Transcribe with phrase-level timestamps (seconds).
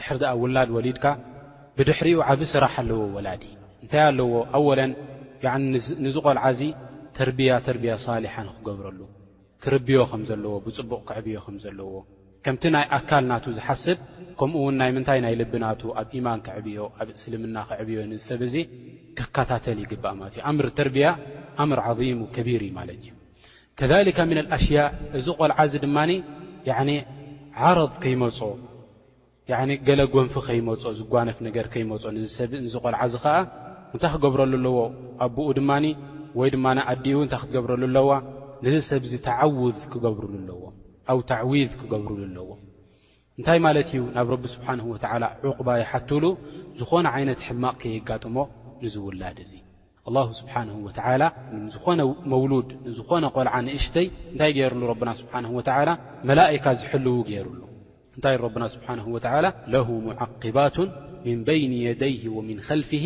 [0.00, 1.04] ድሕሪ ድኣ ውላድ ወሊድካ
[1.76, 3.42] ብድሕሪኡ ዓብ ስራሕ ኣለዎ ወላዲ
[3.84, 4.92] እንታይ ኣለዎ ኣወለን
[6.04, 6.60] ንዝ ቆልዓ እዚ
[7.16, 9.00] ተርቢያ ተርቢያ ሳሊሓ ንክገብረሉ
[9.62, 11.90] ክርብዮ ከም ዘለዎ ብፅቡቕ ክዕብዮ ከም ዘለዎ
[12.44, 13.98] ከምቲ ናይ ኣካል ናቱ ዝሓስብ
[14.38, 18.54] ከምኡ ውን ናይ ምንታይ ናይ ልቢናቱ ኣብ ኢማን ክዕብዮ ኣብ እስልምና ክዕብዮ ንዝሰብ እዙ
[19.18, 21.08] ከከታተል ይግባእ ማለት እዩ ኣምር ተርቢያ
[21.64, 23.10] ኣምር ዓظሙ ከቢር እዩ ማለት እዩ
[23.80, 24.78] ከዛሊካ ምና ልኣሽያ
[25.20, 26.10] እዚ ቆልዓእዚ ድማኒ
[26.76, 27.00] ዕ
[27.68, 28.38] ዓረብ ከይመፁ
[29.56, 31.96] ዕ ገለ ጎንፊ ኸይመፆ ዝጓነፍ ነገር ከይመፆ
[32.36, 33.36] ሰብንዚ ቆልዓ እዚ ኸዓ
[33.94, 34.76] እንታይ ክገብረሉ ኣለዎ
[35.24, 35.84] ኣቦኡ ድማኒ
[36.38, 38.08] ወይ ድማን ኣዲእ እንታይ ክትገብረሉ ኣለዋ
[38.64, 39.52] ነዝ ሰብዚ ተዓው
[39.92, 40.60] ክገብሩሉ ኣለዎ
[41.10, 42.48] ኣብ ታዕዊድ ክገብሩሉ ኣለዎ
[43.38, 46.24] እንታይ ማለት እዩ ናብ ረቢ ስብሓንሁ ወዓላ ዕቑባ ይሓትሉ
[46.80, 48.36] ዝኾነ ዓይነት ሕማቕ ከየጋጥሞ
[48.82, 49.62] ንዝውላድ እዙይ
[50.08, 51.22] ኣላሁ ስብሓንሁ ወዓላ
[51.76, 52.00] ዝኾነ
[52.34, 55.88] መውሉድ ንዝኾነ ቆልዓ ንእሽተይ እንታይ ገይሩሉ ረብና ስብሓንሁ ወዓላ
[56.28, 57.58] መላእካ ዝሕልው ገይሩሉ
[58.18, 60.76] እንታይ ረብና ስብሓንሁ ወዓላ ለሁ ሙዓقባት
[61.24, 63.04] ምን በይን የደይህ ወምን ከልፊሂ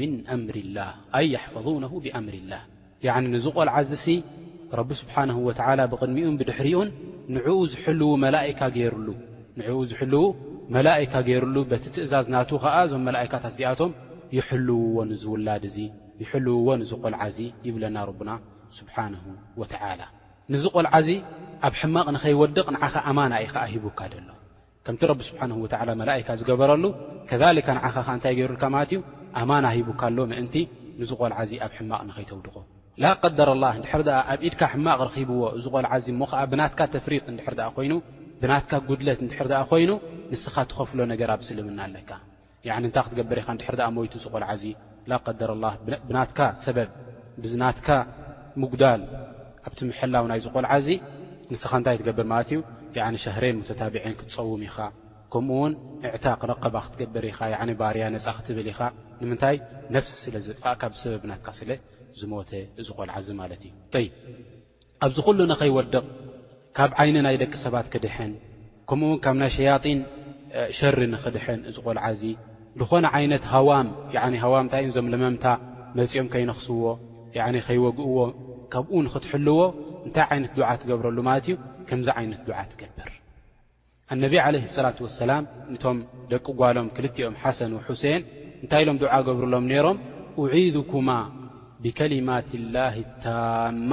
[0.00, 0.08] ም
[1.18, 2.62] ኣይ የሕፈظነሁ ብኣምር ላህ
[3.06, 4.14] ያዕኒ ንዝ ቖልዓዝ ሲ
[4.80, 6.88] ረቢ ስብሓንሁ ወትዓላ ብቕድሚኡን ብድሕሪኡን
[7.36, 9.08] ንዕኡ ዝልው መካ ይሩሉ
[9.60, 10.22] ንዕኡ ዝሕልዉ
[10.76, 13.92] መላእካ ገይሩሉ በቲ ትእዛዝ ናት ኸዓ እዞም መላእካታት እዚኣቶም
[14.38, 15.88] ይሕልውዎ እዝውላድ እዙይ
[16.22, 18.30] ይሕልውዎ እዝ ቆልዓ እዙ ይብለና ረብና
[18.80, 19.24] ስብሓንሁ
[19.62, 20.00] ወተዓላ
[20.50, 21.08] ንዝ ቘልዓዚ
[21.66, 24.28] ኣብ ሕማቕ ንኸይወድቕ ንዓኻ ኣማና ኢኸዓ ሂቡካ ደሎ
[24.84, 26.84] ከምቲ ረቢ ስብሓንሁ ወዓላ መላእካ ዝገበረሉ
[27.28, 29.00] ከልካ ንዓኻ ኸ እንታይ ገይሩልካ ማለት እዩ
[29.40, 30.54] ኣማና ሂቡካኣሎ ምእንቲ
[31.00, 32.54] ንዝ ቆልዓዙ ኣብ ሕማቕ ንኸይተውድቖ
[33.02, 37.22] ላ ቀደር ላ እንድሕር ድኣ ኣብ ኢድካ ሕማቕ ረኺብዎ እዚ ቆልዓእዚ ሞ ኸዓ ብናትካ ተፍሪጥ
[37.32, 37.92] እንድሕር ድኣ ኮይኑ
[38.42, 39.90] ብናትካ ጕድለት እንድሕር ድኣ ኮይኑ
[40.32, 42.10] ንስኻ ትኸፍሎ ነገር ኣብ ስልምና ኣለካ
[42.68, 44.64] ያኒ እንታይ ክትገብር ኢኻ እንድሕር ድኣ ሞይቱ ዝ ቆልዓዚ
[45.10, 45.64] ላ ቀደርላ
[46.08, 46.90] ብናትካ ሰበብ
[47.42, 47.88] ብዝናትካ
[48.62, 49.00] ምጉዳል
[49.66, 50.88] ኣብቲ ምሕላው ናይዝቆልዓ እዙ
[51.52, 52.58] ንስኸ እንታይ ትገብር ማለት እዩ
[53.14, 54.76] ኒ ሻህሬን ሙተታብዐን ክትፀውም ኢኻ
[55.32, 55.72] ከምኡ ውን
[56.04, 57.40] ንዕታ ክረቀባ ክትገብር ኢኻ
[57.80, 58.80] ባርያ ነፃ ክትብል ኢኻ
[59.20, 59.56] ንምንታይ
[59.94, 61.70] ነፍሲ ስለ ዘጥፋእ ካ ብሰበብ ናትካስለ
[62.20, 62.50] ዝሞተ
[62.80, 64.06] እዝ ቆልዓእዚ ማለት እዩይ
[65.04, 65.96] ኣብዚ ኩሉ ንኸይወድቕ
[66.76, 68.32] ካብ ዓይኒ ናይ ደቂ ሰባት ክድሐን
[68.88, 70.00] ከምኡውን ካብ ናይ ሸያጢን
[70.78, 72.22] ሸሪ ንኽድሕን እዚ ቆልዓእዚ
[72.80, 73.88] ንኾነ ዓይነት ሃዋም
[74.44, 75.44] ሃዋም ንታይ እንዞም ለመምታ
[75.98, 76.84] መፂኦም ከይነኽስዎ
[77.66, 78.16] ከይወግእዎ
[78.72, 79.58] ካብኡ ንኽትሕልዎ
[80.06, 81.54] እንታይ ዓይነት ዱዓ ትገብረሉ ማለት እዩ
[81.88, 83.10] ከምዚ ዓይነት ድዓ ትገብር
[84.14, 85.98] ኣነቢ ዓለህ ሰላት ወሰላም ነቶም
[86.32, 88.22] ደቂ ጓሎም ክልቲኦም ሓሰን ሕሴን
[88.62, 89.96] እንታይ ኢሎም ድዓ ገብርሎም ነይሮም
[90.44, 91.10] أዒድኩማ
[91.84, 92.94] ብከሊማት ላህ
[93.24, 93.90] ታማ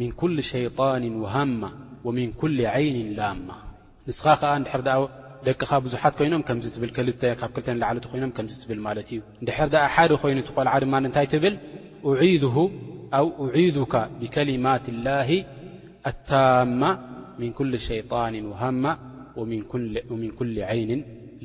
[0.00, 1.62] ምን ኩል ሸይጣን ወሃማ
[2.06, 3.48] ወምን ኩል ዓይን ላማ
[4.08, 4.98] ንስኻ ከዓ ንድር ኣ
[5.46, 7.08] ደቅኻ ብዙሓት ኮይኖም ከም ትብል ክል
[7.40, 11.26] ካብ ክልተ ንላዓለት ኮይኖም ከም ትብል ማለት እዩ ንድሕር ድኣ ሓደ ኮይኑቲ ቆልዓ ድማ ንንታይ
[11.34, 11.54] ትብል
[12.44, 12.54] ድሁ
[13.16, 13.26] ኣው
[13.60, 15.14] እዒዙካ ብከሊማት ላ
[16.10, 16.82] ኣታማ
[17.40, 18.84] ምን ኩል ሸይጣን ወሃማ
[20.20, 20.92] ምን ኩሊ ዓይኒ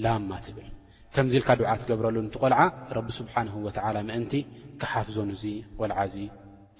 [0.04, 0.68] ላማ ትብል
[1.16, 2.60] ከምዚ ኢልካ ድዓ ትገብረሉ እንት ቆልዓ
[2.98, 3.72] ረቢ ስብሓን ወ
[4.10, 4.34] ምእንቲ
[4.82, 5.44] ክሓፍዞን እዙ
[5.80, 6.16] ቆልዓ እዚ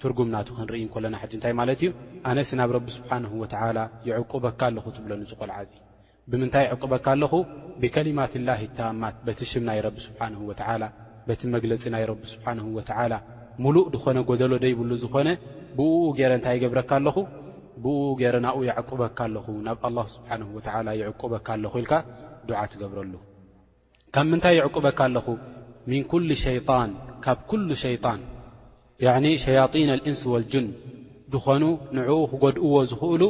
[0.02, 1.90] ትርጉምናቱ ክንርኢ እንከለና ሓጂ እንታይ ማለት እዩ
[2.30, 3.44] ኣነ ስ ናብ ረቢ ስብሓን ወ
[4.08, 5.78] ይዕቁበካ ኣለኹ ትብሎን እዚ ቆልዓ ዙ
[6.32, 7.32] ብምንታይ ይዕቁበካ ኣለኹ
[7.82, 10.34] ብከሊማት ላ ታማት በቲ ሽም ናይ ረቢ ስብሓን
[10.84, 10.92] ላ
[11.28, 13.12] በቲ መግለፂ ናይ ረቢ ስብሓን ወላ
[13.62, 15.28] ሙሉእ ድኾነ ጎደሎ ደይብሉ ዝኾነ
[15.76, 17.16] ብእኡ ገይረ እንታይ ይገብረካ ኣለኹ
[17.82, 21.92] ብእኡ ገይረ ናብኡ ይዓቁበካ ኣለኹ ናብ ኣላ ስብሓንሁ ወዓላ ይዕቁበካ ኣለኹ ኢልካ
[22.48, 23.14] ዱዓ ትገብረሉ
[24.14, 25.26] ካብ ምንታይ ይዕቁበካ ኣለኹ
[25.90, 26.90] ምን ኩል ሸይጣን
[27.24, 28.20] ካብ ኩሉ ሸይጣን
[29.06, 30.66] ያኒ ሸያጢን ልእንስ ወልጅን
[31.34, 31.64] ድኾኑ
[31.98, 33.22] ንዕኡ ክጎድእዎ ዝኽእሉ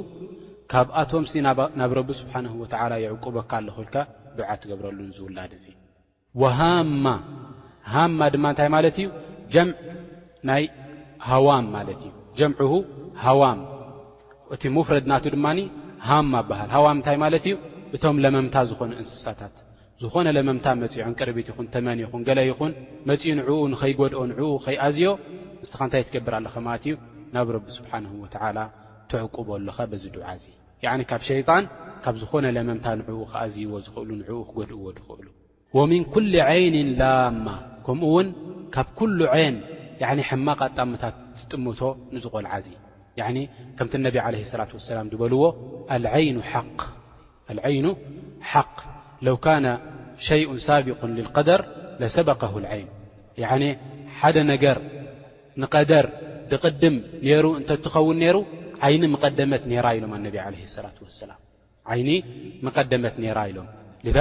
[0.73, 1.33] ካብኣቶምሲ
[1.81, 3.97] ናብ ረቢ ስብሓንሁ ወዓላ ይዕቁበካ ኣለኹ ኢልካ
[4.39, 5.67] ዱዓ ትገብረሉ ንዝውላድ እዙ
[6.43, 7.07] ወሃማ
[7.93, 9.09] ሃማ ድማ እንታይ ማለት እዩ
[9.55, 9.93] ጀምዕ
[10.49, 10.65] ናይ
[11.29, 12.73] ሃዋም ማለት እዩ ጀምዕሁ
[13.25, 13.59] ሃዋም
[14.55, 15.47] እቲ ሙፍረድ ናቱ ድማ
[16.09, 17.55] ሃማ ኣበሃል ሃዋም እንታይ ማለት እዩ
[17.97, 19.55] እቶም ለመምታ ዝኾኑ እንስሳታት
[20.03, 22.73] ዝኾነ ለመምታ መፂዖን ቅርቢት ይኹን ተመኒ ይኹን ገለ ይኹን
[23.09, 25.07] መፂኡ ንዕኡ ንኸይጎድኦ ንዕኡ ኸይኣዝዮ
[25.63, 26.95] ንስኸ እንታይ ትገብር ኣለኻ ማለት እዩ
[27.35, 28.59] ናብ ረቢ ስብሓንሁ ወትዓላ
[29.11, 30.45] ትዕቁበ ኣሎኻ በዚ ድዓዚ
[30.87, 31.65] ያዕ ካብ ሸይጣን
[32.05, 35.27] ካብ ዝኾነ ለመምታ ንዕኡ ክኣዝይዎ ዝኽእሉ ንዕኡ ክገድእዎ ዝኽእሉ
[35.77, 37.47] ወምን ኩል ዓይንን ላማ
[37.87, 38.29] ከምኡውን
[38.75, 39.57] ካብ ኩሉ ይን
[40.29, 41.15] ሕማቕ ኣጣምታት
[41.51, 41.81] ጥምቶ
[42.15, 42.67] ንዝቆልዓዚ
[43.79, 44.67] ከምቲ ነብ ለ ላة
[44.99, 45.43] ላም ዝበልዎ
[47.65, 47.87] ዓይኑ
[48.51, 48.77] ሓق
[49.27, 49.67] ለው ካነ
[50.27, 51.61] ሸይء ሳቢق ልልقደር
[52.01, 52.89] ለሰበقه الዓይን
[54.19, 54.77] ሓደ ነገር
[55.63, 56.07] ንቀደር
[56.51, 56.97] ብቕድም
[57.27, 58.37] ነይሩ እንተ ትኸውን ነይሩ
[58.87, 60.85] ዓይኒ ቀደመት ነራ ኢሎም ኣነቢ ላة
[61.29, 61.33] ላ
[61.93, 62.09] ዓይኒ
[62.67, 63.69] መቐደመት ነራ ኢሎም
[64.17, 64.19] ذ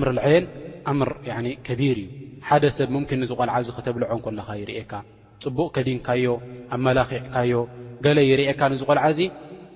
[0.00, 0.44] ምር ዓን
[1.00, 1.10] ምር
[1.66, 2.08] ከቢር እዩ
[2.48, 4.92] ሓደ ሰብ ምምኪን ንዝቆልዓእዚ ክተብልዖን ኮለኻ ይርእካ
[5.44, 6.24] ፅቡቕ ከዲንካዮ
[6.74, 7.52] ኣመላኽዕካዮ
[8.04, 9.20] ገለ ይርእካ ንዝቆልዓእዙ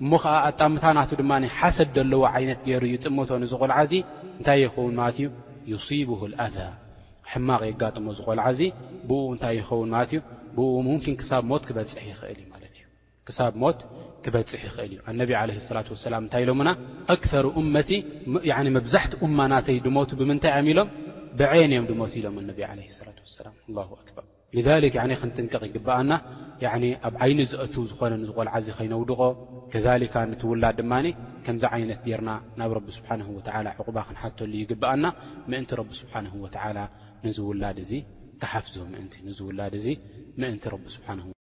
[0.03, 3.91] እሞ ኸዓ ኣጣምታናቱ ድማ ሓሰድ ደለዎ ዓይነት ገይሩ ይጥምቶ ንዝቆልዓዙ
[4.39, 5.27] እንታይ ይኸውን ማለት እዩ
[5.73, 6.57] ዩሲቡሁ ልኣዛ
[7.31, 8.61] ሕማቕ የጋጥሞ ዝቆልዓ እዙ
[9.07, 10.19] ብኡኡ እንታይ ይኸውን ማለት እዩ
[10.57, 12.83] ብኡ ምምኪን ክሳብ ሞት ክበፅ ይኽእል እዩ ማለት እዩ
[13.27, 13.79] ክሳብ ሞት
[14.25, 16.69] ክበፅሕ ይኽእል እዩ ኣነብ ዓለ ሰላት ወሰላም እንታይ ኢሎሙና
[17.15, 17.89] ኣክር እመቲ
[18.77, 20.89] መብዛሕቲ እማ ናተይ ድሞቱ ብምንታይ ኣሚሎም
[21.39, 24.89] ብን እዮም ድሞት ኢሎም ነብ ለ ላ ሰላ ር
[25.21, 26.11] ክንጥንቀቕ ይግበኣና
[27.07, 29.21] ኣብ ዓይኒ ዝትዉ ዝኾነ ንዝቆልዓ ዚ ከይነውድቆ
[29.73, 30.93] ከሊካ ንቲውላድ ድማ
[31.45, 32.29] ከምዚ ዓይነት ጌርና
[32.59, 33.39] ናብ ረቢ ስብሓን ወ
[33.81, 35.05] ዕቁባ ክንሓተሉ ይግበኣና
[35.51, 36.57] ምእንቲ ረቢ ስብሓን ወላ
[37.25, 37.91] ንዝውላድ እዚ
[38.43, 39.87] ክሓፍዞ ምንቲ ንዝውላድ እዚ
[40.41, 40.63] ምንቲ
[41.31, 41.34] ብ